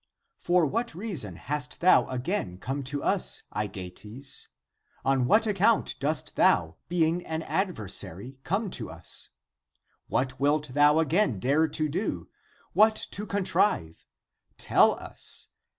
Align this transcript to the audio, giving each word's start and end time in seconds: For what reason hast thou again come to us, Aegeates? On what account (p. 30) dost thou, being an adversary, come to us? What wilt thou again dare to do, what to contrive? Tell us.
For 0.39 0.65
what 0.65 0.95
reason 0.95 1.35
hast 1.35 1.79
thou 1.79 2.07
again 2.07 2.57
come 2.57 2.81
to 2.85 3.03
us, 3.03 3.43
Aegeates? 3.55 4.47
On 5.05 5.27
what 5.27 5.45
account 5.45 5.85
(p. 5.85 5.91
30) 5.91 5.99
dost 5.99 6.35
thou, 6.37 6.77
being 6.89 7.23
an 7.27 7.43
adversary, 7.43 8.39
come 8.43 8.71
to 8.71 8.89
us? 8.89 9.29
What 10.07 10.39
wilt 10.39 10.69
thou 10.69 10.97
again 10.97 11.37
dare 11.39 11.67
to 11.67 11.87
do, 11.87 12.29
what 12.73 12.95
to 13.11 13.27
contrive? 13.27 14.07
Tell 14.57 14.93
us. 14.95 15.49